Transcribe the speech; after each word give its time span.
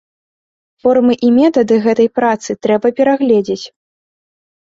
Формы 0.83 1.13
і 1.27 1.27
метады 1.39 1.75
гэтай 1.85 2.09
працы 2.19 2.55
трэба 2.67 2.87
перагледзець. 3.01 3.61